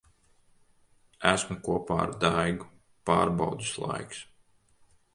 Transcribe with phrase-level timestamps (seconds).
[1.33, 2.73] Esmu kopā ar Daigu.
[3.13, 4.29] Pārbaudes laiks.